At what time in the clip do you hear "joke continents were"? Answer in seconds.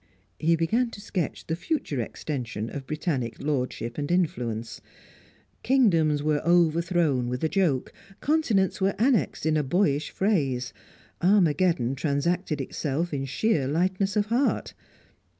7.47-8.95